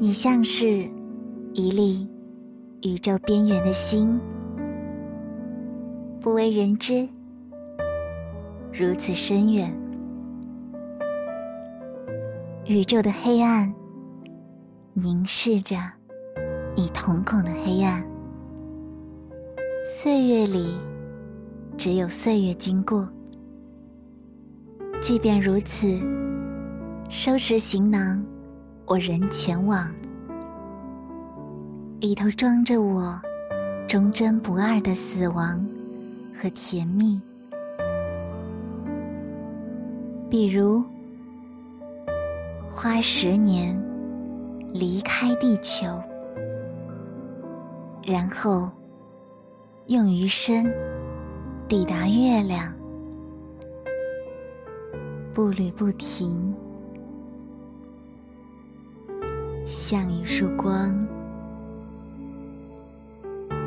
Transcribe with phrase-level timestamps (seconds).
[0.00, 0.88] 你像是
[1.54, 2.08] 一粒
[2.82, 4.20] 宇宙边缘的星，
[6.20, 7.08] 不为人知，
[8.72, 9.76] 如此深远。
[12.66, 13.74] 宇宙的黑暗
[14.92, 15.76] 凝视着
[16.76, 18.06] 你瞳孔的黑暗，
[19.84, 20.78] 岁月里
[21.76, 23.08] 只有岁月经过。
[25.00, 26.00] 即便如此，
[27.08, 28.24] 收拾行囊，
[28.88, 29.94] 我仍前往。
[32.00, 33.20] 里头装着我
[33.86, 35.62] 忠贞不二的死亡
[36.34, 37.20] 和甜蜜。
[40.30, 40.82] 比如，
[42.70, 43.78] 花十年
[44.72, 45.86] 离开地球，
[48.02, 48.70] 然后
[49.88, 50.66] 用余生
[51.68, 52.72] 抵达月亮。
[55.34, 56.54] 步履不停，
[59.68, 61.17] 像一束光。